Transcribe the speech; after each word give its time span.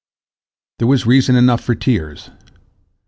There 0.79 0.87
was 0.87 1.05
reason 1.05 1.35
enough 1.35 1.61
for 1.63 1.75
tears. 1.75 2.31